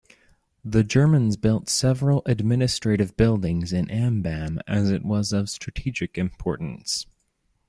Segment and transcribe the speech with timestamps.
[0.65, 7.05] The Germans built several administrative buildings in Ambam as it was of strategic importance.